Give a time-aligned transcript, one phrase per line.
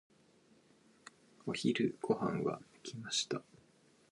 [1.45, 3.43] お昼ご飯は抜きました。